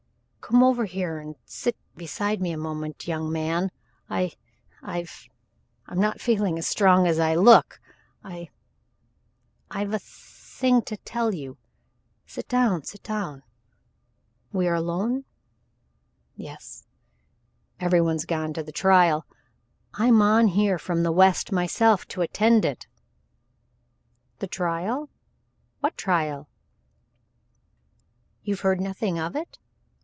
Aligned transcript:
"Come 0.41 0.63
over 0.63 0.83
here 0.83 1.17
and 1.17 1.37
sit 1.45 1.77
beside 1.95 2.41
me 2.41 2.51
a 2.51 2.57
moment, 2.57 3.07
young 3.07 3.31
man 3.31 3.71
I 4.09 4.33
I've 4.83 5.29
I'm 5.85 5.99
not 6.01 6.19
feeling 6.19 6.59
as 6.59 6.67
strong 6.67 7.07
as 7.07 7.19
I 7.19 7.35
look. 7.35 7.79
I 8.21 8.49
I've 9.69 9.93
a 9.93 9.99
thing 9.99 10.81
to 10.81 10.97
tell 10.97 11.33
you. 11.33 11.57
Sit 12.25 12.49
down 12.49 12.83
sit 12.83 13.01
down. 13.01 13.43
We 14.51 14.67
are 14.67 14.73
alone? 14.75 15.23
Yes. 16.35 16.85
Every 17.79 18.01
one's 18.01 18.25
gone 18.25 18.51
to 18.55 18.63
the 18.63 18.73
trial. 18.73 19.25
I'm 19.93 20.21
on 20.21 20.47
here 20.49 20.77
from 20.77 21.03
the 21.03 21.13
West 21.13 21.53
myself 21.53 22.05
to 22.09 22.21
attend 22.21 22.65
it." 22.65 22.87
"The 24.39 24.47
trial! 24.47 25.09
What 25.79 25.95
trial?" 25.95 26.49
"You've 28.43 28.61
heard 28.67 28.81
nothing 28.81 29.17
of 29.17 29.33
it? 29.37 29.57